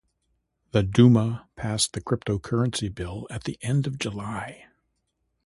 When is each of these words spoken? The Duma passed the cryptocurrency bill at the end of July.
The 0.71 0.81
Duma 0.81 1.47
passed 1.55 1.93
the 1.93 2.01
cryptocurrency 2.01 2.89
bill 2.91 3.27
at 3.29 3.43
the 3.43 3.59
end 3.61 3.85
of 3.85 3.99
July. 3.99 4.65